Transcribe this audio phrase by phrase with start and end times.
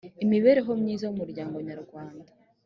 [0.23, 2.31] imibereho myiza y umuryango nyarwanda